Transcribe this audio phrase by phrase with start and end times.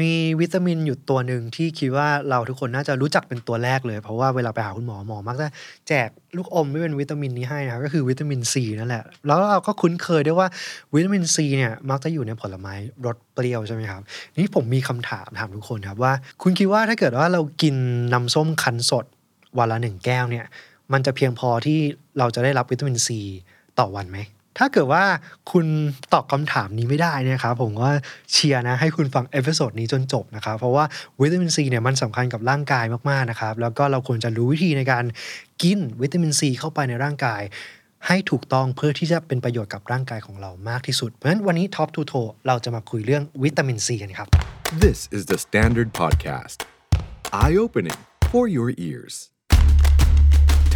[0.00, 5.48] มีวิตามินอยู่ตัวหนึ่งที่คิดว่าเราทุกคนน่าจะรู้จักเป็นตัวแรกเลย เพราะว่าเวลาไปหาคุณหมอหมอมักจะ
[5.88, 10.48] แจกลูกอมที่เป็นวิตามินนี้ให้นะครับก็คือวิตามินซีนั่นแหละ แล้วเราก็คุ้นเคยด้วยว่า
[10.94, 12.74] วิตามินซีเนี่ยมักจะอยู่ในผลไม้
[13.06, 14.02] รสเปรี้ยวใช่ไหมครับ
[14.38, 16.12] นี่ผมมีคำถามถามทุกคนครับว่า
[16.42, 17.74] คุณคิดว่าถ้าเกิดว่าเรากิน
[18.12, 19.04] น้ำส้มคั้นสด
[19.58, 20.46] วันละหนึ่งแก้วเนี่ย
[20.92, 21.78] มันจะเพียงพอที่
[22.18, 23.20] เราจะได้รับวิตามินซี
[23.78, 24.18] ต่อวันไหม
[24.58, 25.04] ถ้าเกิดว่า
[25.52, 25.66] คุณ
[26.12, 27.88] ตอบคำถามนี้ไม่ได้นะครับผมก็
[28.32, 30.84] เชียร์นะให้คุณฟัง episode นี้จนจบนะครับเพราะว่า
[31.20, 35.04] วิตามินซีเนี่ยมันสำคัญกับร่างกายมากๆนะครับแล้วก็เราควรจะรู้วิธีในการ
[35.62, 37.42] กินวิตามินซีเข้าไปในร่างกาย
[38.06, 42.14] ให้ถูกต้องเพื่อที่จะเป็นประโยชน์กับร่างกายของเรามากที่สุด เพราะฉะนั้นวันนี้ Top to Toe
[42.46, 44.28] เราจะมาคุยเรื่องวิตามินซีกันครับ
[44.84, 46.58] This is the Standard Podcast.
[47.42, 48.00] Eye opening
[48.32, 49.14] for your ears.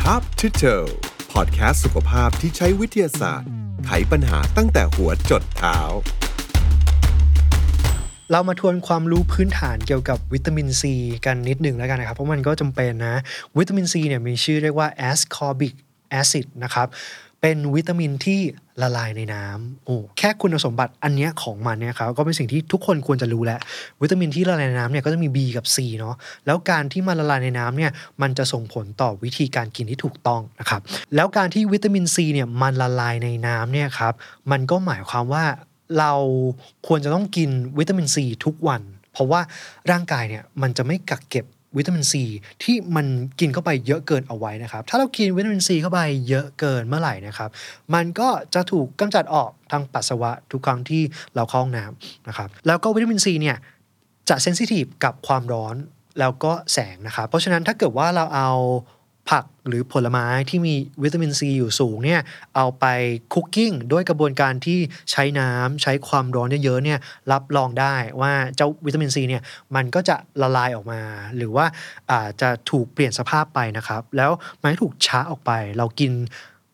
[0.02, 0.90] Top to toe
[1.34, 3.48] podcast สุขภาพที่ใช้วิทยาศาสตร์
[3.86, 5.78] ไขปัญหาตั้งแต่หัวจดเท้า
[8.32, 10.94] เรามาทวนความรู้พื้นฐานเกี่ยวกับวิตามินซี
[11.26, 13.16] กันนิดหนึ่งแล้วกันนะครับ เพราะมันก็จำเป็นนะ
[13.58, 15.74] วิตามินซีเนี่ยมีชื่อเรียกว่า ascorbic
[16.20, 16.88] acid นะครับ
[17.40, 18.40] เป็นวิตามินที่
[18.82, 23.60] ละลายในน้ำโอ้แค่คุณสมบัติอันเนี้ยของมันเนี่ยครับก็เป็นสิ่งที่ทุกคนควรจะรู้แล้ว
[24.02, 26.14] วิตามินที่ละลายในน้ำเนี่ยก็จะมี B กับ C เนาะ
[26.46, 27.90] แล้วการที่มันละลายในน้ำเนี่ย
[28.22, 30.80] มันจะส่งผลต่อวิธีการกินที่ถูกต้องนะครับ
[31.14, 34.14] แล้วการที่วิตามินซีเนี่ยมันละลายในน้ำเนี่ยครับ
[34.50, 35.44] มันก็หมายความว่า
[35.98, 36.12] เรา
[36.86, 39.40] ควรจะต้องกินวิตามินซีทุกวัน เพราะว่า
[39.90, 42.24] ร่างกายเนี่ยมันจะไม่กักเก็บ วิตามินซี
[42.62, 43.06] ที่มัน
[43.40, 47.50] กินเข้าไปเยอะเกินเอาไว้นะครับ ถ้าเรากินวิตามินซีเข้าไปเยอะเกินเมื่อไหร่นะครับ
[47.94, 51.02] มันก็จะถูกกำจัดออกทางปัสสาวะทุกครั้งที่
[51.34, 53.56] เราเข้าห้องน้ำนะครับ แล้วก็วิตามินซีเนี่ย
[54.28, 55.76] จะเซนซิทีฟกับความร้อน
[56.20, 58.50] แล้วก็แสงนะครับ เพราะฉะนั้นถ้าเกิดว่าเราเอา
[59.28, 62.20] ผักหรือผลไม้ที่มีวิตามินซีอยู่สูงเนี่ย
[62.56, 62.84] เอาไป
[63.32, 64.78] คุกกิ้งด้วยกระบวนการที่
[65.10, 66.98] ใช้น้ำใช้ความร้อนเยอะๆเนี่ย
[67.32, 69.42] รับรองได้ว่าเจ้าวิตามินซีเนี่ย
[69.74, 71.00] มันก็จะละลายออกมา
[71.36, 71.66] หรือว่า
[72.12, 76.12] อาจจะถูกเปลี่ยนสภาพไปนะครับ แล้วมันถูกช้าออกไป เรากิน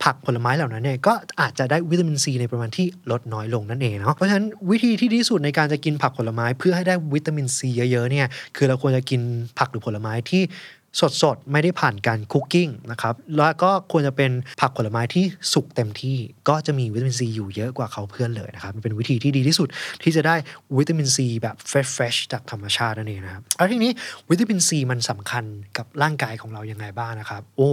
[0.05, 9.21] ผักผลไม้เหล่านั้นเนี่ยก็อาจจะได้วิตามินซีในปริมาณที่ลดน้อยลงนั่นเองเนาะเพราะฉะนั้นวิธีที่ดีสุดในการจะกินผักผลไม้เพื่อให้ได้วิตามินซีเยอะๆเนี่ยคือเราควรจะกิน
[9.59, 10.43] ผักหรือผลไม้ที่
[11.23, 16.19] สดๆ ไม่ได้ผ่านการ cooking นะครับ แล้วก็ควรจะเป็นผักผลไม้ที่สุกเต็มที่
[16.49, 19.69] ก็จะมีวิตามินซีอยู่เยอะกว่าเขาเพื่อนเลยนะครับ มันเป็นวิธีที่ดีที่สุด
[20.03, 20.37] ที่จะได้
[20.77, 23.93] วิตามินซีแบบ fresh จากธรรมชาตินั่นเองนะครับแล้วทีนี้
[24.31, 25.45] วิตามินซีมันสำคัญ
[25.77, 27.71] กับร่างกายของเรายังไงบ้างนะครับ โอ้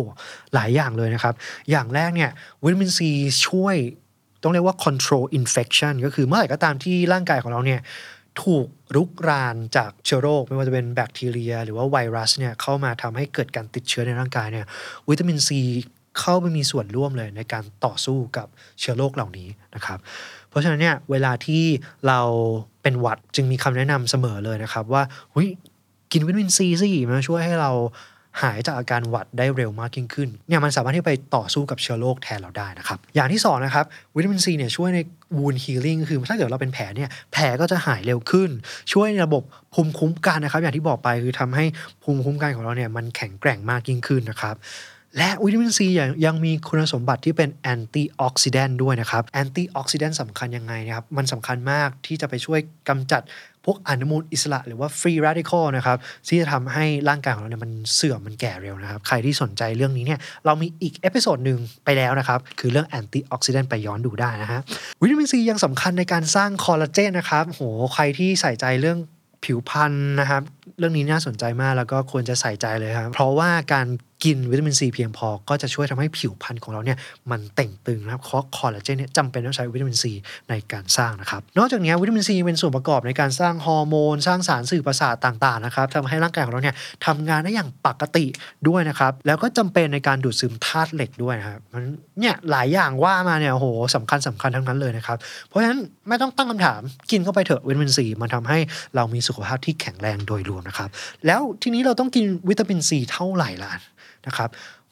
[0.54, 1.34] หลายอย่างเลยนะครับ
[1.72, 2.30] อย่างแรกเนี่ย
[2.64, 3.10] วิตามินซี
[3.48, 3.78] ช่วย
[4.44, 7.80] ต้องเรียกว่า control infection ก็คือเมื่อไหร่ก็ตามที่ร่างกายของเราเนี่ย
[8.42, 14.66] ถูกรุกรานจากเชื้อโรค ไม่ว่าจะเป็นแบคทีเรีย หรือว่าไวรัสเนี่ยเข้ามาทำให้เกิดการติดเชื้อในร่างกายเนี่ย
[15.10, 15.62] วิตามินซี
[16.20, 18.48] เข้าไปมีส่วนร่วมเลยในการต่อสู้กับ
[18.80, 20.00] เชื้อโรคเหล่านี้นะครับ
[20.50, 21.64] เพราะฉะนั้นเนี่ยเวลาที่
[22.08, 22.20] เรา
[22.82, 25.50] เป็นหวัดจึงมีคำแนะนำเสมอเลยนะครับ ว่าเฮ้ย
[26.12, 27.72] กินวิตามินซีสิมันช่วยให้เรา
[28.42, 33.86] หายจากอาการหวัดได้เร็วมากยิ่งขึ้นเนี่ยมันสามารถที่ไปต่อสู้กับเชื้อโรคแทนเราได้นะครับ อย่างที่สองนะครับ
[34.16, 35.00] วิตามินซีเนี่ยช่วยใน
[35.38, 38.50] wound healing คือถ้าเกิดเราเป็นแผลเนี่ยแผลก็จะหายเร็วขึ้น
[38.94, 41.66] ช่วยในระบบภูมิคุ้มกันนะครับ อย่างที่บอกไปคือทำให้
[42.04, 44.58] ภูมิคุ้มกันของเราเนี่ยมันแข็งแกร่งมากยิ่งขึ้นนะครับ
[45.18, 53.22] และวิตามินซียังยังมีคุณสมบัติที่เป็น antioxidant ด้วยนะครับ antioxidant สำคัญยังไงนะครับ มันสำคัญมากที่จะไปช่วยกำจัด
[53.66, 55.98] พวกอนุมูลอิสระหรือว่า free radical นะครับ
[56.28, 64.60] ที่จะทำให้ร่างกายของเราเนี่ยมันเสื่อมมันแก่เร็วนะครับ ใครที่สนใจเรื่องนี้เนี่ยเรามีอีก episode หนึ่งไปแล้วนะครับ คือเรื่อง antioxidant ไปย้อนดูได้นะฮะ
[65.02, 67.62] วิตามินซียังสำคัญในการสร้างคอลลาเจนนะครับโห
[67.94, 69.00] ใครที่ใส่ใจเรื่อง
[69.46, 70.42] ผิวพรรณนะครับ
[70.80, 73.88] เรื่องนี้น่าสนใจมากแล้วก็ควรจะใส่ใจเลยครับเพราะว่าการ
[74.24, 76.98] กินวิตามินซีเพียงพอ ก็จะช่วยทำให้ผิวพรรณของเราเนี่ย
[77.32, 80.14] มันเต่งตึงนะครับเพราะคอลลาเจนเนี่ยจำเป็นต้องใช้วิตามินซี
[80.50, 86.76] ในการสร้างนะครับ นอกจากนี้วิตามินซีเป็นส่วนประกอบในการสร้างฮอร์โมน สร้างสารสื่อประสาทต่างๆนะครับทำให้ร่างกายของเราเนี่ย
[87.06, 88.26] ทำงานได้อย่างปกติ
[88.68, 91.84] ด้วยนะครับ แล้วก็จำเป็นในการดูดซึมธาตุเหล็กด้วยนะครับมัน
[92.20, 95.18] เนี่ยหลายอย่างว่ามาเนี่ยโอ้โหสำคัญสำคัญทั้งนั้นเลยนะครับ
[95.48, 96.82] เพราะฉะนั้นไม่ต้องตั้งคำถาม
[97.12, 98.60] กินเข้าไปเถอะวิตามินซีมันทำให้
[98.96, 100.90] เรามีสุขภาพที่แข็งแรงโดยรวมนะครับ
[101.26, 103.72] แล้วทีนี้เราต้องกินวิตามินซีเท่าไหร่ล่ะ
[104.28, 104.50] นะครับ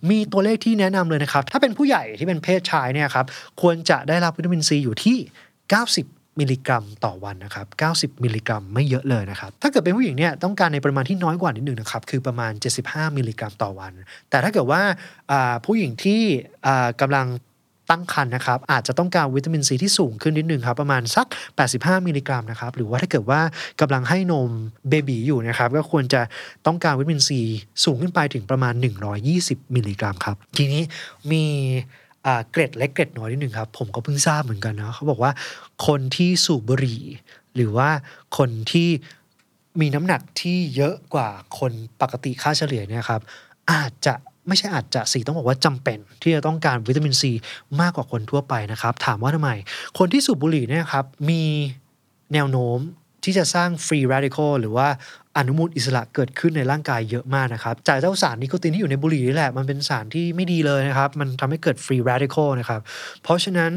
[0.10, 3.26] มีตัวเลขที่แนะนำเลยนะครับ ถ้าเป็นผู้ใหญ่ที่เป็นเพศชายเนี่ยครับ
[3.62, 5.18] ควรจะได้รับวิตามินซีอยู่ที่
[5.78, 7.68] 90 มิลลิกรัมต่อวันนะครับ
[8.18, 12.52] 90 มิลลิกรัมไม่เยอะเลยนะครับ ถ้าเกิดเป็นผู้หญิงเนี่ยต้องการในปริมาณที่น้อยกว่านิดหนึ่งนะครับคือประมาณ
[12.86, 13.92] 75 มิลลิกรัมต่อวัน
[14.30, 14.82] แต่ถ้าเกิดว่า
[15.66, 16.22] ผู้หญิงที่
[17.02, 17.28] กำกำลัง
[17.90, 21.28] ตั้งครรภ์นะครับอาจจะต้องการวิตามินซีที่สูงขึ้นนิดนึงครับประมาณสัก
[21.68, 23.42] 85 มิลลิกรัมนะครับหรือว่าถ้าเกิดว่า
[23.82, 24.50] กำลังให้นม
[24.90, 26.22] baby อยู่นะครับก็ควรจะ
[26.66, 27.42] ต้องการวิตามินซี
[27.84, 28.74] สูงขึ้นไปถึงประมาณ
[29.26, 30.82] 120 มิลลิกรัมครับทีนี้
[31.32, 31.46] มี
[32.52, 35.32] เกร็ดเล็กเกร็ดน้อยนิดหนึ่งครับผมก็เพิ่งทราบเหมือนกันนะเขาบอกว่า
[35.88, 37.04] คนที่สูบบุหรี่
[37.56, 37.90] หรือว่า
[38.38, 38.90] คนที่
[39.82, 41.30] มีน้ำหนักที่เยอะกว่า
[41.60, 43.22] คนปกติค่าเฉลี่ยเนี่ยครับ
[43.72, 44.14] อาจจะ
[44.48, 47.32] ไม่ใช่อาจจะสิต้องบอกว่าจำเป็น ที่จะต้องการวิตามินซี
[47.82, 49.52] มากกว่าคนทั่วไปนะครับ ถามว่าทำไม
[49.98, 51.44] คนที่สูบบุหรี่เนี่ยครับมี
[52.34, 52.80] แนวโน้ม
[53.24, 54.88] ที่จะสร้าง free radical หรือว่า
[55.38, 62.82] อนุมูลอิสระเกิดขึ้นในร่างกายเยอะมากนะครับ จากเจ้าสารนิโคตินที่อยู่ในบุหรี่นี่แหละ มันเป็นสารที่ไม่ดีเลยนะครับ มันทำให้เกิด free radical นะครับ
[63.24, 63.72] เพราะฉะนั้น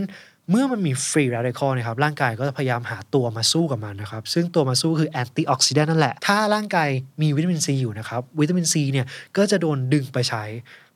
[0.50, 6.88] เมื่อมันมี free radical นะครับร่างกายก็จะพยายามหาตัวมาสู้กับมันนะครับ ซึ่งตัวมาสู้คือ antioxidant นั่นแหละ ถ้าร่างกาย
[7.22, 9.06] มีวิตามินซีอยู่นะครับ วิตามินซีเนี่ย
[9.36, 10.44] ก็จะโดนดึงไปใช้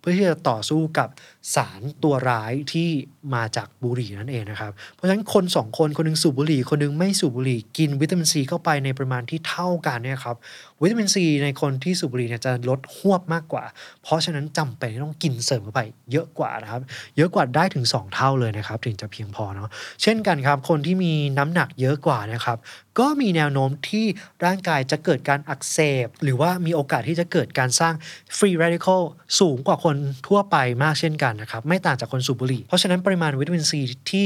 [0.01, 1.09] เพื่อที่จะต่อสู้กับ
[1.55, 2.89] สารตัวร้ายที่
[3.35, 10.37] มาจากบุหรี่นั่นเองนะครับ เพราะฉะนั้นคนสองคนคนหนึ่งสูบบุหรี่ คนหนึ่งไม่สูบบุหรี่ กินวิตามินซีเข้าไปในปริมาณที่เท่ากันเนี่ยครับ
[10.83, 13.65] วิตามินซีในคนที่สูบบุหรี่เนี่ยจะลดฮวบมากกว่า
[14.03, 15.81] เพราะฉะนั้นจำเป็นต้องกินเสริมเข้าไป
[16.13, 16.83] เยอะกว่านะครับ
[17.17, 19.69] เยอะกว่าได้ถึง 2 เท่าเลยนะครับถึงจะเพียงพอเนาะ
[20.03, 22.59] เช่นกันครับ คนที่มีน้ำหนักเยอะกว่านะครับ
[22.99, 24.05] ก็มีแนวโน้มที่
[24.45, 27.95] ร่างกายจะเกิดการอักเสบ หรือว่ามีโอกาสที่จะเกิดการสร้าง
[28.37, 29.03] ฟรีเรดิคอล
[29.41, 29.97] สูงกว่าคนน
[30.27, 33.81] ทั่วไปมากเช่นกันนะครับ ไม่ต่างจากคนสูบบุหรี่ เพราะฉะนั้นปริมาณวิตามินซี
[34.11, 34.25] ที่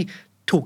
[0.51, 0.65] ถูก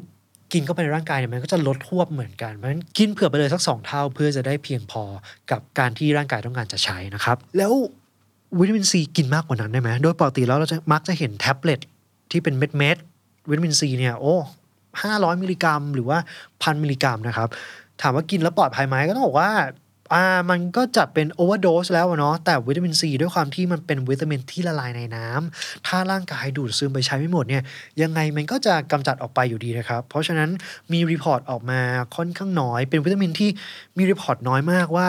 [0.52, 5.02] กินเข้าไปในร่างกายเนี่ยมันก็จะลดทวบเหมือนกันเพราะฉะนั้นกินเผื่อไปเลยสักสองเท่า เพื่อจะได้เพียงพอ
[5.50, 7.72] กับการที่ร่างกายต้องการจะใช้นะครับ แล้ว
[8.58, 11.81] วิตามินซีกินมากกว่านั้นได้ไหมโดยปกติแล้วเราจะมักจะเห็นแท็บเล็ต
[12.31, 12.96] ที่เป็นเม็ดเม็ด
[13.50, 14.34] วิตามินซีเนี่ยโอ้
[15.02, 16.19] ห้าร้อยมิลลิกรัม หรือว่า
[16.62, 17.48] พันมิลลิกรัมนะครับ
[18.02, 19.50] ถามว่ากินแล้วปลอดภัยไหมก็ต้องบอกว่า
[20.12, 27.62] อ่ามันก็จะเป็น overdose แล้วเนาะแต่วิตามินซีด้วยความที่มันเป็นวิตามินที่ละลายในน้ำถ้าร่างกายดูดซึมไปใช้ไม่หมดเนี่ย
[28.03, 30.50] ยังไงมันก็จะกำจัดออกไปอยู่ดีนะครับ เพราะฉะนั้น
[30.93, 31.81] มี report ออกมา
[32.17, 33.50] ค่อนข้างน้อย เป็นวิตามินที่
[33.97, 35.08] มี report น้อยมากว่า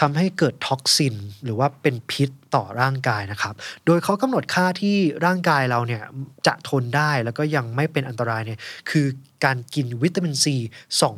[0.00, 1.14] ทำให้เกิด toxin
[1.44, 3.54] หรือว่าเป็นพิษต่อร่างกายนะครับ
[3.86, 6.02] โดยเขากำหนดค่าที่ร่างกายเราเนี่ย
[6.46, 8.58] จะทนได้แล้วก็ยังไม่เป็นอันตรายเนี่ย
[8.90, 9.06] คือ
[9.44, 10.56] การกินวิตามินซี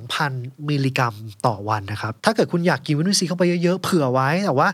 [0.03, 1.15] 2,000 มิลลิกรัม
[1.47, 4.69] ต่อวันนะครับ ถ้าเกิดคุณอยากกินวิตามินซีเข้าไปเยอะๆ เผื่อไว้แต่ว่า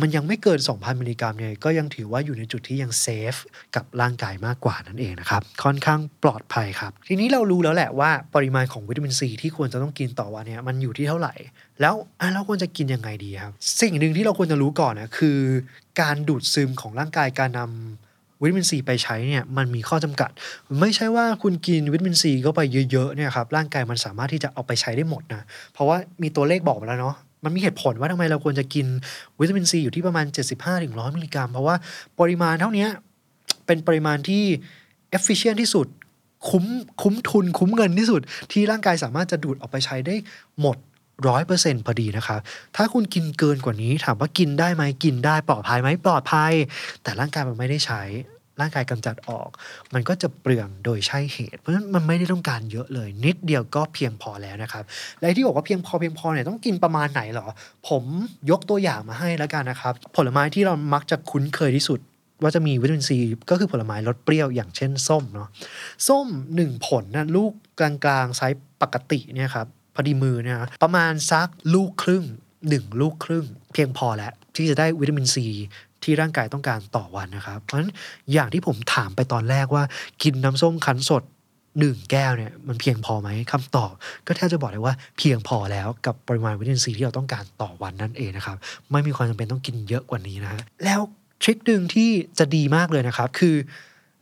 [0.00, 3.34] มันยังไม่เกิน 2,000 มิลลิกรัมเนี่ยก็ยังถือว่าอยู่ในจุดที่ยัง safe
[3.76, 11.34] กับร่างกายมากกว่านั่นเองนะครับ ค่อนข้างปลอดภัยครับ ทีนี้เรารู้แล้วแหละว่าปริมาณของวิตามินซีที่ควรจะต้องกินต่อวันเนี่ยมันอยู่ที่เท่าไหร่
[11.80, 11.94] แล้ว
[12.32, 15.38] เราควรจะกินยังไงดีครับสิ่งหนึ่งที่เราควรจะรู้ก่อนนะคือ
[16.00, 20.30] การดูดซึมของร่างกายการนำวิตามินซีไปใช้เนี่ยมันมีข้อจำกัด
[20.80, 22.60] ไม่ใช่ว่าคุณกินวิตามินซีเข้าไป
[22.90, 25.42] เยอะๆเนี่ยครับร่างกายมันสามารถที่จะเอาไปใช้ได้หมดนะ
[25.72, 28.86] เพราะว่ามีตัวเลขบอกมาแล้วเนาะ มันมีเหตุผลว่าทำไมเราควรจะกิน
[29.40, 30.26] วิตามินซีอยู่ที่ประมาณ
[30.70, 31.76] 75-100 มิลลิกรัม เพราะว่า
[32.20, 32.86] ปริมาณเท่านี้
[33.66, 34.44] เป็นปริมาณที่
[35.16, 35.86] efficient ที่สุด
[36.50, 36.64] คุ้ม
[37.02, 38.20] คุ้มทุนคุ้มเงินที่สุด
[38.52, 40.14] ที่ร่างกายสามารถจะดูดออกไปใช้ได้
[40.60, 40.76] หมด
[41.28, 42.40] ร้อยเปอร์เซ็นพอดีนะครับ
[42.76, 46.52] ถ้าคุณกินเกินกว่านี้ถามว่ากินได้ไหมกินได้ปลอดภัยไหมปลอดภัย
[47.02, 48.02] แต่ร่างกายมันไม่ได้ใช้
[48.60, 49.48] ร่างกายกำจัดออก
[49.94, 54.84] มันก็จะเปลืองโดยใช่เหตุ เพราะฉะนั้นมันไม่ได้ต้องการเยอะเลย นิดเดียวก็เพียงพอแล้วนะครับ
[55.20, 57.46] และที่บอกว่าเพียงพอเพียงพอเนี่ยต้องกินประมาณไหนหรอ
[57.88, 58.04] ผม
[58.50, 62.00] ยกตัวอย่างมาให้แล้วกันนะครับ ผลไม้ที่เรามักจะคุ้นเคยที่สุด
[62.42, 63.18] ว่าจะมีวิตามินซี
[63.50, 65.48] ก็คือผลไม้รสเปรี้ยวอย่างเช่นส้มเนาะ
[66.08, 67.90] ส้มหนึ่งผลนะลูกกลา
[68.24, 72.24] งๆไซส์ปกติเนี่ยครับพอดีมือเนี่ยนะประมาณสักลูกครึ่ง
[72.68, 75.46] หนึ่งลูกครึ่ง เพียงพอแล้วที่จะได้วิตามินซี
[76.04, 77.92] ที่ร่างกายต้องการต่อวันนะครับ เพราะฉะนั้น
[78.32, 79.84] อย่างที่ผมถามไปตอนแรกว่า
[80.22, 81.22] กินน้ำส้มคั้นสด
[81.78, 83.92] หนึ่งแก้วเนี่ยมันเพียงพอไหมคำตอบ
[84.26, 88.56] ก็แทบจะบอกเลยว่าเพียงพอแล้วกับปริมาณวิตามินซีที่เราต้องการต่อวันนั่นเองนะครับ
[88.90, 91.00] ไม่มีความจำเป็นต้องกินเยอะกว่านี้นะฮะแล้ว
[91.42, 93.56] ทริคหนึ่งที่จะดีมากเลยนะครับ คือ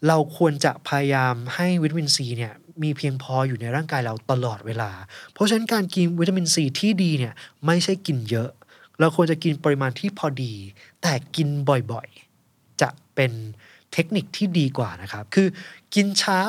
[0.09, 4.91] เราควรจะพยายามให้วิตามินซีเนี่ยมีเพียงพออยู่ในร่างกายเราตลอดเวลา
[5.33, 7.33] เพราะฉะนั้นการกินวิตามินซีที่ดีเนี่ย
[7.67, 8.51] ไม่ใช่กินเยอะ
[9.01, 10.55] เราควรจะกินปริมาณที่พอดี
[11.03, 11.49] แต่กิน
[11.93, 13.33] บ่อยๆ จะเป็น
[13.93, 15.49] เทคนิคที่ดีกว่านะครับ คือ
[15.95, 16.41] กินเช้า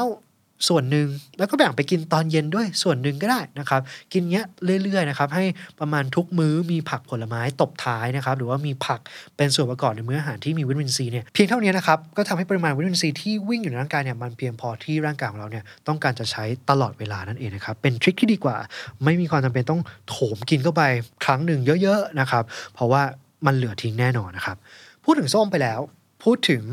[0.67, 3.81] ส่วนหนึ่งแล้วก็แบ่งไปกินตอนเย็นด้วยส่วนหนึ่งก็ได้นะครับ
[4.13, 4.45] กินเงี้ย
[4.83, 5.45] เรื่อยๆนะครับให้
[5.79, 8.99] ประมาณทุกมื้อมีผักผลไม้ตบท้ายนะครับหรือว่ามีผัก
[9.37, 18.57] เป็นส่วนประกอบในมื้ออาหารที่มีวิตามินซีเนี่ยเพียงเท่านี้นะครับก็ทำให้ปริมาณวิตามินซีที่วิ่งอยู่ในร่างกายเนี่ยมันเพียงพอที่ร่างกายของเราเนี่ยต้องการจะใช้ตลอดเวลานั่นเองนะครับเป็นทริคที่ดีกว่า
[19.03, 20.81] ไม่มีความจำเป็นต้องโถมกินเข้าไป
[21.25, 23.01] ครั้งหนึ่งเยอะๆนะครับเพราะว่า
[23.45, 24.57] มันเหลือทิ้งแน่นอนนะครับ
[25.03, 25.79] พูดถึงส้มไปแล้ว
[26.23, 26.63] พูดถึง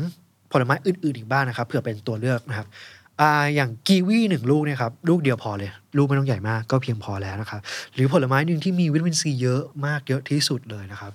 [0.51, 2.67] ผลไม้อื่นๆอีกบ้างนะครับเผื่อเป็นตัวเลือกนะครับ
[3.21, 7.61] อ่าอย่างกีวีหนึ่งลูกเนี่ยครับลูกเดียวพอเลย ลูกไม่ต้องใหญ่มากก็เพียงพอแล้วนะครับ
[7.93, 11.13] หรือผลไม้หนึ่งที่มีวิตามินซีเยอะมากเยอะที่สุดเลยนะครับ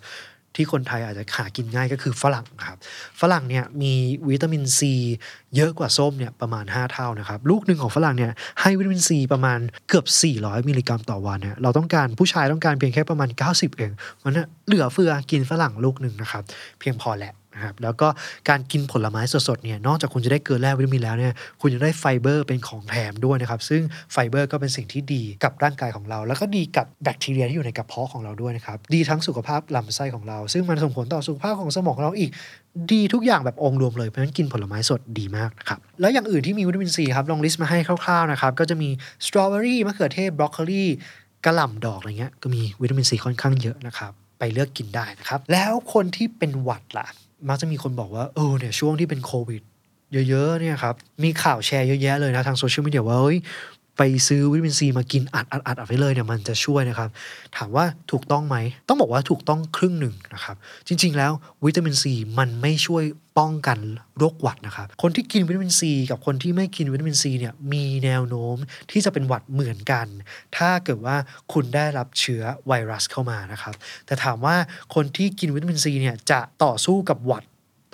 [0.57, 2.79] ที่คนไทยอาจจะหากินง่ายก็คือฝรั่งครับ
[3.21, 3.93] ฝรั่งเนี่ยมี
[4.29, 4.93] วิตามินซี
[5.57, 9.59] เยอะกว่าส้มเนี่ยประมาณ 5 เท่านะครับ ลูกหนึ่งของฝรั่งเนี่ยให้วิตามินซีประมาณ
[9.89, 10.07] เกือบ
[10.37, 13.93] 400 มิลลิกรัมต่อวันเนี่ยเราต้องการผู้ชายต้องการเพียงแค่ประมาณ 90 เอง
[14.23, 16.43] มันนะเหลือเฟือกินฝรั่งลูกหนึ่งนะครับ
[16.81, 18.09] เพียงพอแหละ นะครับแล้วก็
[18.49, 23.83] การกินผลไม้สดๆเนี่ยนอกจากคุณจะได้เกลือแร่วิตามินแล้วเนี่ยคุณจะได้ไฟเบอร์เป็นของแถมด้วยนะครับ ซึ่ง
[24.13, 32.31] ไฟเบอร์ก็เป็นสิ่งที่ดีกับร่างกายของเรา แล้วก็ดีกับแบคทีเรียที่อยู่ในกระเพาะของเราด้วยนะครับ ดีทั้งสุขภาพลำไส้ของเรา ซึ่งมันส่งผลต่อสุขภาพของสมองเราอีก
[32.93, 38.89] ดีทุกอย่างแบบองค์รวมเลยเพราะฉะนั้นกินผลไม้สดดีมากนะครับแล้วอย่างอื่นที่มีวิตามินซีครับลอง list มาให้คร่าวๆนะครับก็จะมี
[39.27, 40.85] สตรอเบอรี่มะเขือเทศบรอกโคลี
[41.45, 47.07] กะหล่ำดอกอะไรเงี้ยก็มีวิตามินซีค่อนข้างเยอะนะครับไปเลือกกินได้นะครับแล้วคนที่เป็นหวัดล่ะ
[47.49, 49.63] มักจะมีคนบอกว่าเออเนี่ยช่วงที่เป็นโควิด
[50.29, 53.39] เยอะๆเนี่ยครับมีข่าวแชร์เยอะแยะเลยนะทางโซเชียลมีเดียว่าเฮ้ย
[53.97, 57.09] ไปซื้อวิตามินซีมากินอัดอัดอัดอัดไว้เลยเนี่ยมันจะช่วยนะครับ
[57.57, 58.57] ถามว่าถูกต้องไหม
[58.89, 61.33] ต้องบอกว่าถูกต้องครึ่งหนึ่งนะครับ จริง ๆ แล้ว
[61.65, 63.05] วิตามินซีมันไม่ช่วย
[63.39, 63.79] ป้องกัน
[64.19, 68.57] โรคหวัดนะครับ คนที่กินวิตามินซีกับคนที่ไม่กินวิตามินซีเนี่ยมีแนวโน้ม
[68.91, 70.07] ที่จะเป็นหวัดเหมือนกัน
[70.57, 71.17] ถ้าเกิดว่า
[71.53, 73.75] คุณได้รับเชื้อไวรัสเข้ามานะครับ
[74.07, 74.57] แต่ถามว่า
[74.95, 77.45] คนที่กินวิตามินซีเนี่ยจะต่อสู้กับหวัด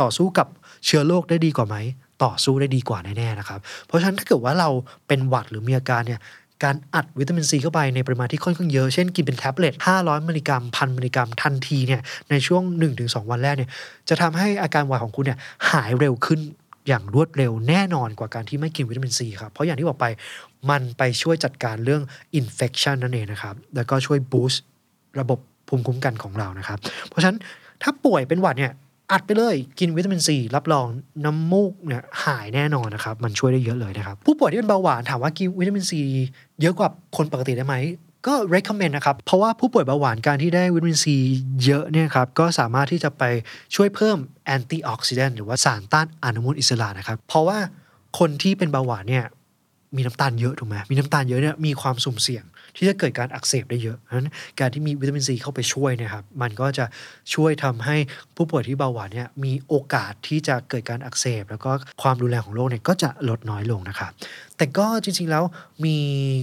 [0.02, 0.48] ต่อสู้กับ
[0.86, 1.76] เชื้อโรคได้ดีกว่าไหม
[2.22, 4.68] ต่อสู้ได้ดีกว่าแน่ๆนะครับ เพราะฉะนั้นถ้าเกิดว่าเรา
[5.08, 6.20] เป็นหวัดหรือมีอาการเนี่ย
[6.64, 12.00] การอัดวิตามินซีเข้าไปในปริมาณที่ค่อนข้างเยอะ เช่นกินเป็นแท็บเล็ต 500 มิลลิกรัม พันมิลลิกรัมทันทีเนี่ย
[12.30, 12.62] ในช่วง
[12.96, 13.70] 1-2 วันแรกเนี่ย
[14.08, 15.38] จะทำให้อาการหวัดของคุณเนี่ย
[15.70, 16.40] หายเร็วขึ้น
[16.88, 20.06] อย่างรวดเร็วแน่นอนกว่าการที่ไม่กินวิตามินซีครับ เพราะอย่างที่บอกไป
[20.70, 22.02] มันไปช่วยจัดการเรื่อง
[22.34, 24.64] อินเฟ t ชันนั่นเองนะครับ แล้วก็ช่วย boost
[25.20, 27.38] ระบบภูมิคุ้มกันของเรานะครับ เพราะฉะนั้น
[27.82, 28.72] ถ้าป่วยเป็นหวัดเนี่ย
[29.10, 30.86] อัดไปเลยกินวิตามินซีรับรอง
[31.24, 36.00] น้ำมูกเนี่ยหายแน่นอนนะครับ มันช่วยได้เยอะเลยนะครับ ผู้ป่วยที่เป็นเบาหวานถามว่ากินวิตามินซี
[36.60, 37.76] เยอะกว่าคนปกติได้ไหม
[38.26, 41.16] ก็ recommend นะครับ เพราะว่าผู้ป่วยเบาหวานการที่ได้วิตามินซี
[41.64, 43.22] เยอะเนี่ยครับ ก็สามารถที่จะไป
[43.74, 47.58] ช่วยเพิ่ม antioxidant หรือว่าสารต้านอนุมูลอิสระนะครับ เพราะว่า
[48.18, 49.24] คนที่เป็นเบาหวานเนี่ย
[49.96, 52.44] มีน้ำตาลเยอะถูกไหมมีน้ำตาลเยอะเนี่ยมีความสุ่มเสี่ยง
[52.76, 56.84] ที่จะเกิดการอักเสบได้เยอะนั้นการที่มีวิตามินซีเข้าไปช่วยนะครับ มันก็จะ
[57.34, 57.96] ช่วยทำให้
[58.36, 61.70] ผู้ป่วยที่เบาหวานเนี่ยมีโอกาสที่จะเกิดการอักเสบ แล้วก็
[62.02, 64.12] ความรุนแรงของโรคเนี่ยก็จะลดน้อยลงนะครับ
[64.56, 65.44] แต่ก็จริงๆแล้ว
[65.84, 65.96] มี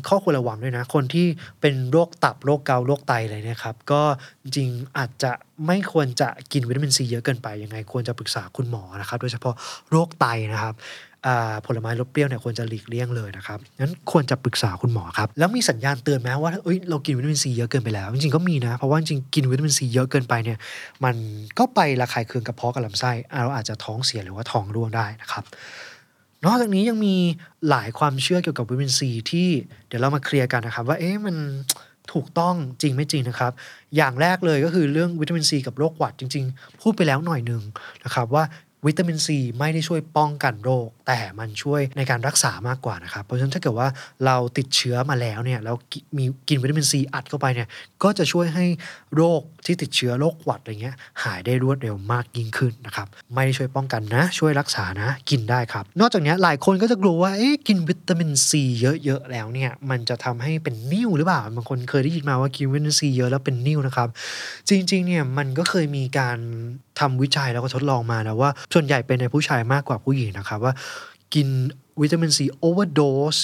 [0.08, 1.28] ข้อควรระวังด้วยนะ คนที่
[1.62, 4.02] เป็นโรคตับโรคเกาต์โรคไตอะไรนี่ยครับ ก็
[4.44, 5.32] จริงอาจจะ
[5.68, 9.56] ไม่ควรจะกินวิตามินซีเยอะเกินไปยังไง ควรจะปรึกษาคุณหมอนะครับ โดยเฉพาะ
[9.92, 10.74] โรคไตนะครับ
[11.66, 20.58] ผลไม้รสเปรี้ยวเนี่ยควรจะหลีกเลี่ยงเลยนะครับงั้นควรจะปรึกษาคุณหมอครับ แล้วมีสัญญาณเตือนไหมว่าเอ้ยเรากินวิตามินซีเยอะเกินไปแล้ว จริงๆก็มีนะ เพราะว่าจริงๆกินวิตามินซีเยอะเกินไปเนี่ย
[21.04, 21.16] มัน
[21.58, 23.12] ก็ไประคายเคืองกระเพาะกับลำไส้
[23.44, 25.44] เราอาจจะท้องเสียหรือว่าท้องร่วงได้นะครับ
[26.46, 27.16] นอกจากนี้ยังมี
[27.70, 29.48] หลายความเชื่อเกี่ยวกับวิตามินซีที่
[29.88, 31.36] เดี๋ยวเรามาเคลียร์กันนะครับ ว่าเอ๊ะมัน
[32.14, 33.52] ถูกต้องจริงไม่จริงนะครับ
[33.96, 37.62] อย่างแรกเลยก็คือเรื่องวิตามินซีกับโรคหวัดจริง ๆ พูดไปแล้วหน่อยหนึ่ง
[38.04, 38.44] นะครับว่า
[38.86, 43.88] วิตามินซีไม่ได้ช่วยป้องกันโรค แต่มันช่วยในการรักษามากกว่านะครับ เพราะฉะนั้นถ้าเกิดว่า
[44.26, 45.76] เราติดเชื้อมาแล้วเนี่ยแล้ว
[46.18, 47.68] มีกินวิตามินซีอัดเข้าไปเนี่ย
[48.04, 48.66] ก็จะช่วยให้
[49.16, 64.10] โรคที่ติดเชื้อโรคหวัดอะไรเงี้ยหายได้รวดเร็วมากยิ่งขึ้นนะครับไม่ได้ช่วยป้องกันนะ ช่วยรักษานะกินได้ครับ นอกจากนี้หลายคนก็จะกลัวว่าเอ๊ะกินวิตามินซีเยอะๆแล้วเนี่ยมันจะทำให้เป็นนิ่วหรือเปล่าบางคนเคยได้ยินมาว่ากินวิตามินซีเยอะแล้วเป็นนิ่วนะครับ
[64.70, 66.38] จริงๆเนี่ยมันก็เคยมีการ
[67.00, 70.74] ทำวิจัยแล้วก็ทดลองมานะว่า ส่วนใหญ่เป็นในผู้ชายมากกว่าผู้หญิงนะครับว่า
[71.36, 71.50] กิน
[72.02, 73.38] วิตามินซี overdose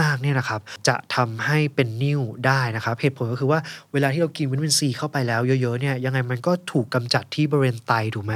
[0.00, 3.60] มากๆเนี่ยนะครับจะทำให้เป็นนิ่วได้นะครับเหตุผลก็คือว่า
[3.92, 8.32] เวลาที่เรากินวิตามินซีเข้าไปแล้วเยอะๆเนี่ยยังไงมันก็ถูกกำจัดที่บริเวณไตถูกไหม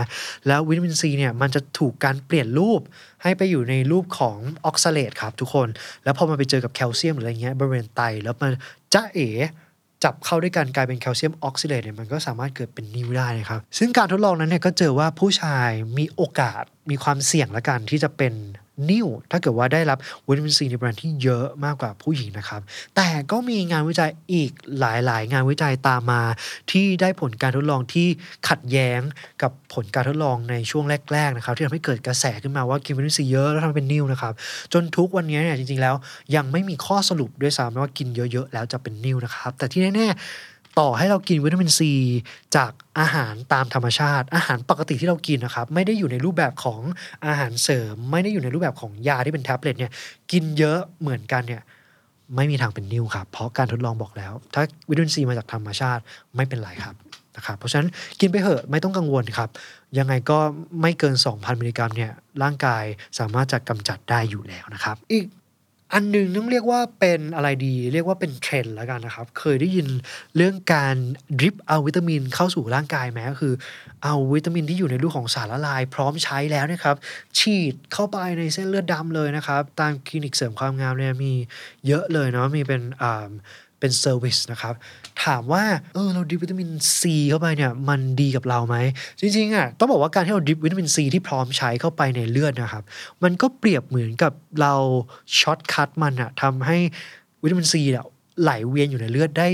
[0.46, 2.80] แล้ววิตามินซีเนี่ยมันจะถูกการเปลี่ยนรูป
[3.22, 5.68] ให้ไปอยู่ในรูปของออกซาเลตครับทุกคน
[6.04, 8.50] แล้วพอมันไปเจอกับแคลเซียมหรืออะไรเงี้ยบริเวณไตแล้วมัน
[8.94, 9.30] จ๊ะเอ๋
[10.04, 15.68] จับเข้าด้วยกันกลายเป็นแคลเซียมออกซาเลตเนี่ยมันก็สามารถเกิดเป็นนิ่วได้นะครับ ซึ่งการทดลองนั้นเนี่ยก็เจอว่าผู้ชาย
[15.98, 18.34] มีโอกาสมีความเสี่ยงละกันที่จะเป็น
[18.90, 22.60] นิ่วถ้าเกิดว่าได้รับวิตามินซีในปริมาณที่เยอะมากกว่าผู้หญิงนะครับ
[22.96, 26.22] แต่ก็มีงานวิจัยอีกหลายๆ งานวิจัยตามมา
[26.70, 28.08] ที่ได้ผลการทดลองที่
[28.48, 29.00] ขัดแย้ง
[29.42, 34.32] กับผลการทดลองในช่วงแรก ๆ นะครับ ที่ทำให้เกิดกระแสขึ้นมาว่ากินวิตามินซีเยอะแล้วทำเป็นนิ่วนะครับ
[34.72, 35.94] จนทุกวันนี้เนี่ยจริง ๆ แล้ว
[36.36, 41.92] ยังไม่มีข้อสรุปด้วยซ้ำว่ากินเยอะ ๆ แล้วจะเป็นนิ่วนะครับ แต่ที่แน่ๆ ต่อให้เรากินวิตามินซี
[42.56, 46.80] จากอาหารตามธรรมชาติ อาหารปกติที่เรากินนะครับ ไม่ได้อยู่ในรูปแบบของ
[47.26, 49.92] อาหารเสริม ไม่ได้อยู่ในรูปแบบของยาที่เป็นแท็บเล็ตเนี่ย
[50.32, 51.62] กินเยอะเหมือนกันเนี่ย
[52.36, 56.02] ไม่มีทางเป็นนิ่วครับ เพราะการทดลองบอกแล้ว ถ้าวิตามินซีมาจากธรรมชาติ
[56.36, 56.96] ไม่เป็นไรครับ
[57.36, 57.88] นะครับเพราะฉะนั้น
[58.20, 59.48] กินไปเถอะไม่ต้องกังวลครับ
[59.98, 60.38] ยังไงก็
[60.80, 62.12] ไม่เกิน 2,000 มิลลิกรัมเนี่ย
[62.42, 62.84] ร่างกาย
[63.18, 65.24] สามารถจะกำจัดได้อยู่แล้วนะครับ อีก
[65.94, 69.86] อันหนึ่งต้องเรียกว่าเป็นอะไรดี เรียกว่าเป็นเทรนด์แล้วกันนะครับ เคยได้ยิน
[70.36, 70.96] เรื่องการ
[71.38, 73.54] drip เอาวิตามินเข้าสู่ร่างกายไหมก็คือ
[74.04, 76.96] เอาวิตามินที่อยู่ในรูปของสารละลาย พร้อมใช้แล้วนะครับ
[77.38, 81.32] ฉีดเข้าไปในเส้นเลือดดำเลยนะครับ ตามคลินิกเสริมความงามเนี่ยมี
[81.86, 83.28] เยอะเลยเนาะมีเป็นอ่า
[83.82, 84.74] เป็น service นะครับ
[85.24, 88.76] ถามว่าเออเรา drip วิตามินซีเข้าไปเนี่ยมันดีกับเราไหม
[89.20, 92.84] จริงๆอะต้องบอกว่าการที่เรา drip วิตามินซีที่พร้อมใช้เข้าไปในเลือดนะครับ
[93.22, 94.74] มันก็เปรียบเหมือนกับเรา
[95.38, 96.78] shortcut มันอะทำให้
[97.42, 98.04] วิตามินซีเนี่ย
[98.42, 99.48] ไหลเวียนอยู่ในเลือดได้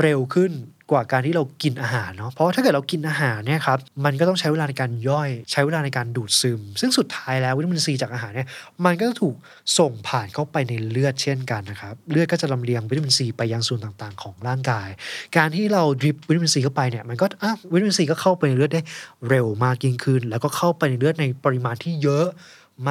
[0.00, 0.52] เร็วขึ้น
[0.90, 8.48] กว่าการที่เรากินอาหารเนาะเพราะถ้าเกิดเรากินอาหารเนี่ยครับมันก็ต้องใช้เวลาในการย่อย ใช้เวลาในการดูดซึม ซึ่งสุดท้ายแล้ววิตามินซีจากอาหารเนี่ย
[8.84, 9.34] มันก็จะถูก
[9.78, 14.88] ส่งผ่านเข้าไปในเลือดเช่นกันนะครับเลือดก็จะลำเลียงวิตามินซีไปยังส่วนต่างๆ ของร่างกาย
[15.36, 18.82] การที่เราดริปวิตามินซีเข้าไปเนี่ยมันก็อะวิตามินซีก็เข้าไปในเลือดได้
[19.28, 22.26] เร็วมากยิ่งขึ้น แล้วก็เข้าไปในเลือดในปริมาณที่เยอะ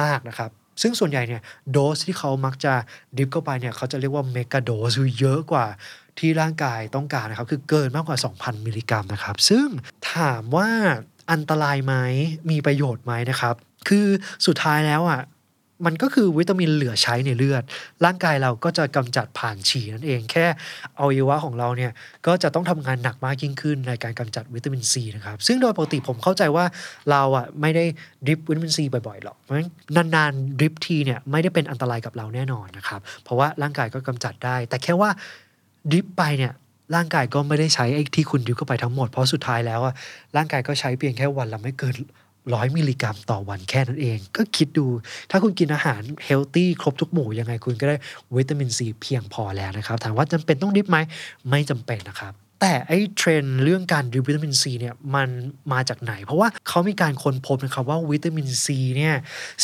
[0.00, 0.50] มากนะครับ
[0.82, 1.42] ซึ่งส่วนใหญ่เนี่ย
[1.72, 2.72] โดสที่เขามักจะ
[3.16, 5.66] ดริปเข้าไปเนี่ยเขาจะเรียกว่าเมกะโดสคือเยอะกว่า
[6.18, 9.66] ที่ร่างกายต้องการนะครับ คือเกินมากกว่า 2,000 มิลลิกรัมนะครับ ซึ่ง
[10.14, 10.68] ถามว่า
[11.32, 11.94] อันตรายไหม
[12.50, 13.54] มีประโยชน์ไหมนะครับ
[13.88, 14.06] คือ
[14.46, 15.22] สุดท้ายแล้วอะ
[15.86, 17.64] มันก็คือวิตามินเหลือใช้ในเลือด
[18.04, 20.46] ร่างกายเราก็จะกำจัดผ่านฉี่นั่นเอง แค่
[20.98, 21.92] อวัยวะของเราเนี่ย
[22.26, 26.64] ก็จะต้องทำงานหนักมากยิ่งขึ้นในการกำจัดวิตามินซีนะครับ ซึ่งโดยปกติผมเข้าใจว่า
[27.10, 27.84] เราอะไม่ได้
[28.26, 29.68] ดริปวิตามินซีบ่อยๆหรอก เพราะฉะนั้น
[30.14, 35.10] นานๆดริปทีเนี่ยไม่ได้เป็นอันตรายกับเราแน่นอนนะครับ เพราะว่าร่างกายก็กำจัดได้ แต่แค่ว่า
[35.90, 36.52] ดริปไปเนี่ย
[36.94, 39.94] ร่างกายก็ไม่ได้ใช้ไอ้ที่คุณดริปเข้าไปทั้งหมด เพราะสุดท้ายแล้วอะ
[40.36, 41.96] ร่างกายก็ใช้เพียงแค่วันละไม่เกิน
[42.54, 44.86] ร้อยมิลลิกรัมต่อวันแค่นั้นเอง ก็คิดดู
[45.30, 47.96] ถ้าคุณกินอาหาร healthy ครบทุกหมู่ยังไงคุณก็ได้
[48.36, 50.98] วิตามินซีเพียงพอแล้วนะครับ ถามว่าจำเป็นต้อง drip ไหม
[51.50, 55.28] ไม่จำเป็นนะครับ แต่ไอ้เทรนด์เรื่องการ drip วิตามินซีเนี่ยมัน
[55.72, 59.14] มาจากไหน เพราะว่าเขามีการค้นพบนะครับว่าวิตามินซีเนี่ย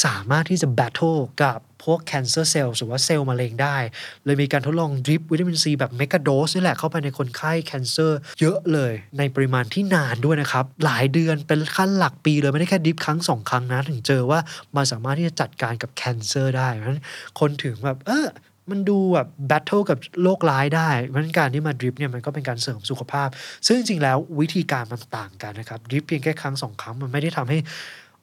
[0.04, 3.76] สามารถที่จะ battle กับพวก cancer cells หรือว่าเซลล์มะเร็งได้
[4.24, 14.38] เลยมีการทดลอง drip วิตามินซีแบบ megadose นี่แหละเข้าไปในคนไข้ cancer เยอะเลย ในปริมาณที่นานด้วยนะครับ หลายเดือนเป็นขั้นหลักปีเลย ไม่ได้แค่ drip ครั้งสองครั้งนะ ถึงเจอว่า
[14.76, 17.02] มันสามารถที่จะจัดการกับ cancer ได้เพราะฉะนั้น
[17.40, 18.26] คนถึงแบบ เออ
[18.70, 23.28] มันดูแบบ battle กับโรคร้ายได้เพราะนั้นการที่มา drip เนี่ยมันก็เป็นการเสริมสุขภาพ
[23.66, 27.58] ซึ่งจริงแล้ววิธีการมันต่างกันนะครับ drip เพียงแค่ครั้งสองครั้งมันไม่ได้ทำให้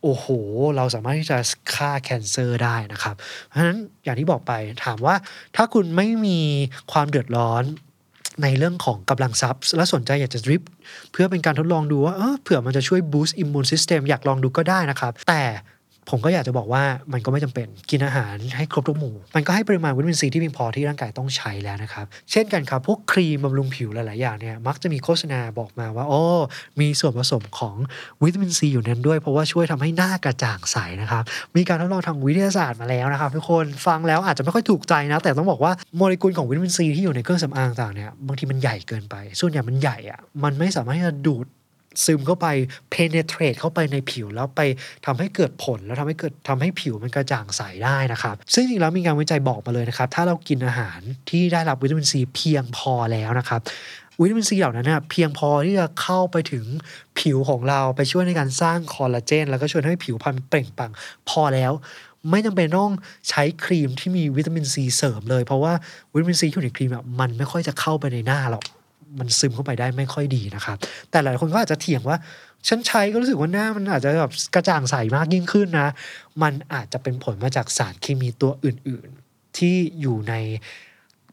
[0.01, 0.25] โอ้โห
[0.75, 1.37] เราสามารถที่จะ
[1.75, 3.15] ฆ่า cancer ได้นะครับ
[3.47, 4.53] เพราะฉะนั้นอย่างที่บอกไป
[4.85, 5.15] ถามว่า
[5.55, 6.39] ถ้าคุณไม่มี
[6.91, 7.63] ความเดือดร้อน
[8.43, 10.61] ในเรื่องของกำลังทรัพย์ และสนใจอยากจะ drip
[11.11, 15.41] เพื่อเป็นการทดลองดูว่าเออเผื่อมันจะช่วย boost immune system อยากลองดูก็ได้นะครับ แต่
[16.09, 26.21] ผมก็อยากจะบอกว่ามันก็ไม่จำเป็นกินอาหารให้ครบทุกหมู่ มันก็ให้ปริมาณวิตามินซีที่เพียงพอที่ร่างกายต้องใช้แล้วนะครับ เช่นกันครับ พวกครีมบำรุงผิวหลาย ๆ อย่างเนี่ยมักจะมีโฆษณาบอกมาว่าโอ้
[26.79, 27.75] มีส่วนผสมของ
[28.23, 31.23] วิตามินซีอยู่นั้นด้วย เพราะว่าช่วยทำให้หน้ากระจ่างใสนะครับ
[31.55, 41.45] มีการทดลองทางวิทยาศาสตร์มาแล้วนะครับทุกคนฟังแล้วอาจจะไม่ค่อยถูกใจนะ แต่ต้องบอกว่าโมเลกุลของวิตามินซีที่อยู่ในเครื่องสำอางต่างเนี่ยบางทีมันใหญ่เกินไป ส่วนใหญ่มันใหญ่อะมันไม่สามารถที่จะดูด
[42.05, 42.47] ซึมเข้าไป
[42.93, 44.61] penetrate เข้าไปในผิวแล้วไป
[45.05, 53.61] ทำให้เกิดผลแล้วทำให้เกิดทำให้ผิวมันกระจ่างใสได้นะครับ ซึ่งจริงๆแล้วมีงานวิจัยบอกมาเลยนะครับ ถ้าเรากินอาหารที่ได้รับวิตามินซีเพียงพอแล้วนะครับ
[54.21, 56.65] วิตามินซีเหล่านั้นนะเพียงพอที่จะเข้าไปถึง
[57.19, 60.91] ผิวของเราไปช่วยในการสร้างคอลลาเจน แล้วก็ช่วยให้ผิวพรรณเปล่งปลั่ง
[61.29, 61.71] พอแล้ว
[62.31, 62.91] ไม่จำเป็นต้อง
[63.29, 65.73] ใช้ครีมที่มีวิตามินซีเสริมเลย เพราะว่า
[66.13, 68.63] วิตามินซีที่อยู่ในครีมอะมันไม่ค่อยจะเข้าไปในหน้าหรอก
[69.19, 70.77] มันซึมเข้าไปได้ไม่ค่อยดีนะครับ
[71.11, 72.17] แต่หลายคนก็อาจจะเถียงว่า
[72.67, 75.87] ฉันใช้ก็รู้สึกว่าหน้ามันอาจจะแบบกระจ่างใสมากยิ่งขึ้นนะ
[76.41, 80.33] มันอาจจะเป็นผลมาจากสารเคมีตัวอื่น ๆ ที่อยู่ใน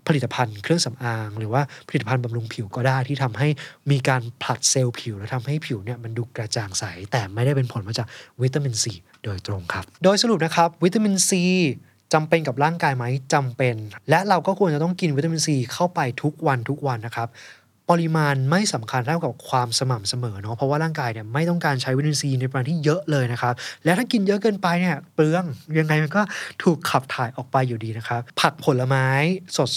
[0.06, 3.48] ผลิตภัณฑ์เครื่องสำอาง หรือว่าผลิตภัณฑ์บำรุงผิวก็ได้ที่ทำให้
[3.90, 8.06] มีการผลัดเซลล์ผิว และทำให้ผิวเนี่ยมันดูกระจ่างใส แต่ไม่ได้เป็นผลมาจาก
[8.42, 8.92] วิตามินซี
[9.24, 11.42] โดยตรงครับ โดยสรุปนะครับวิตามินซี
[12.12, 13.76] จำเป็นกับร่างกายไหมจำเป็น
[14.10, 17.28] และเราก็ควรจะต้องกินวิตามินซีเข้าไปทุกวันทุกวันนะครับ
[17.90, 25.44] ปริมาณไม่สำคัญเท่ากับความสม่ำเสมอเนาะเพราะว่าร่างกายเนี่ยไม่ต้องการใช้วิตามินซีในปริมาณที่เยอะเลยนะครับ และถ้ากินเยอะเกินไปเนี่ยเปลือง
[25.78, 26.22] ยังไงมันก็
[26.62, 29.06] ถูกขับถ่ายออกไปอยู่ดีนะครับ ผักผลไม้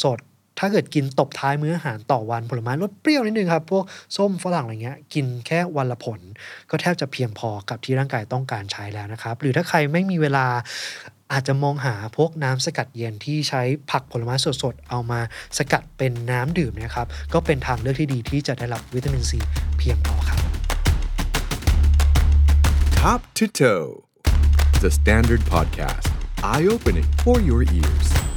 [0.03, 3.83] สดๆ ถ้าเกิดกินตบท้ายมื้ออาหารต่อวันผลไม้รสเปรี้ยวนิดนึงครับพวก
[4.17, 6.19] ส้มฝรั่งอะไรเงี้ยกินแค่วันละผล
[6.69, 10.45] ก็แทบจะเพียงพอกับที่ร่างกายต้องการใช้แล้วนะครับ หรือถ้าใครไม่มีเวลา
[11.33, 15.19] อาจจะมองหาพวกน้ำสกัดเย็นที่ใช้ผักผลไม้สดๆ เอามา
[15.57, 19.39] สกัดเป็นน้ำดื่มนะครับ ก็เป็นทางเลือกที่ดีที่จะได้รับวิตามินซี
[19.77, 20.39] เพียงพอครับ
[22.99, 23.89] Top to Toe,
[24.83, 26.07] the Standard Podcast,
[26.51, 28.32] eye opening for your ears.